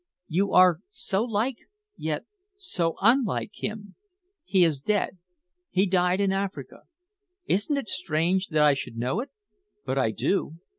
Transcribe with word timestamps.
You 0.27 0.51
are 0.53 0.79
so 0.89 1.23
like 1.23 1.57
yet 1.95 2.25
so 2.57 2.95
unlike 3.03 3.51
him. 3.61 3.93
He 4.45 4.63
is 4.63 4.81
dead. 4.81 5.19
He 5.69 5.85
died 5.85 6.19
in 6.19 6.31
Africa. 6.31 6.85
Isn't 7.45 7.77
it 7.77 7.87
strange 7.87 8.47
that 8.47 8.63
I 8.63 8.73
should 8.73 8.97
know 8.97 9.19
it? 9.19 9.29
But 9.85 9.99
I 9.99 10.09
do!" 10.09 10.55